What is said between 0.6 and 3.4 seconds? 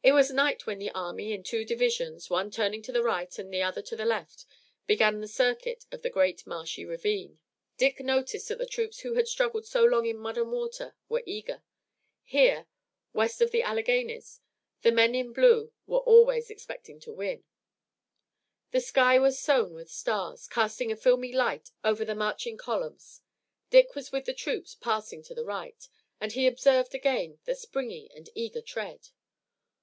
when the army in two divisions, one turning to the right